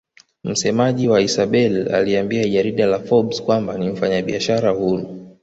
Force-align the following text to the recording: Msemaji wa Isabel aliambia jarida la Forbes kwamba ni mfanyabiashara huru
Msemaji 0.43 1.07
wa 1.07 1.21
Isabel 1.21 1.93
aliambia 1.95 2.47
jarida 2.49 2.85
la 2.85 2.99
Forbes 2.99 3.41
kwamba 3.43 3.77
ni 3.77 3.89
mfanyabiashara 3.89 4.69
huru 4.69 5.35